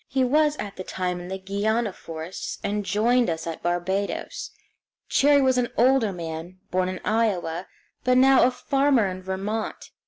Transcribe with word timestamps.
He 0.09 0.23
was 0.23 0.55
at 0.57 0.77
the 0.77 0.83
time 0.83 1.19
in 1.21 1.27
the 1.27 1.37
Guiana 1.37 1.93
forests, 1.93 2.57
and 2.63 2.83
joined 2.83 3.29
us 3.29 3.45
at 3.45 3.61
Barbados. 3.61 4.49
Cherrie 5.07 5.43
was 5.43 5.59
an 5.59 5.69
older 5.77 6.11
man, 6.11 6.57
born 6.71 6.89
in 6.89 6.99
Iowa, 7.05 7.67
but 8.03 8.17
now 8.17 8.41
a 8.43 8.49
farmer 8.49 9.05
in 9.05 9.21
Vermont. 9.21 9.91